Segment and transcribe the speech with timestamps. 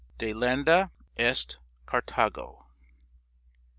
[0.17, 2.63] "Delenda est Carthago